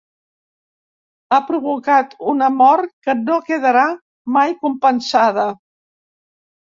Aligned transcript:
Ha 1.35 1.39
provocat 1.49 2.15
una 2.33 2.49
mort 2.55 2.95
que 3.09 3.15
no 3.21 3.37
quedarà 3.51 3.87
mai 4.39 4.57
compensada. 4.65 5.47